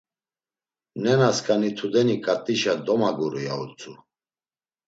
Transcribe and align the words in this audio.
Nenasǩani 1.03 1.71
tudeni 1.77 2.17
ǩat̆işa 2.25 2.73
domaguru, 2.85 3.39
ya 3.47 3.53
utzu. 3.63 3.93